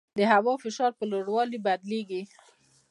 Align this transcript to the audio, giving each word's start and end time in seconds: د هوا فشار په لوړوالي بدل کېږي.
د 0.19 0.21
هوا 0.31 0.53
فشار 0.63 0.91
په 0.99 1.03
لوړوالي 1.11 1.57
بدل 1.65 1.91
کېږي. 2.09 2.21